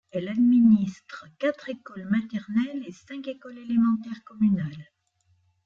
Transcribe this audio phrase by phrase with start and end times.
[0.09, 4.89] Elle administre quatre écoles maternelles et cinq écoles élémentaires communales.